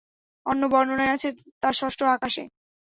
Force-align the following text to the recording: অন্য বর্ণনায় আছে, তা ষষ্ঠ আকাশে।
অন্য 0.45 0.63
বর্ণনায় 0.73 1.13
আছে, 1.15 1.29
তা 1.61 1.69
ষষ্ঠ 1.73 1.99
আকাশে। 2.15 2.43